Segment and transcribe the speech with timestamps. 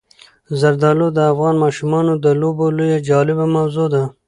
[0.59, 4.03] زردالو د افغان ماشومانو د لوبو یوه جالبه موضوع ده.